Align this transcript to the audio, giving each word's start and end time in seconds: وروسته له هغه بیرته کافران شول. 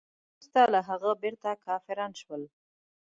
وروسته 0.29 0.61
له 0.73 0.79
هغه 0.89 1.11
بیرته 1.21 1.49
کافران 1.65 2.11
شول. 2.21 2.43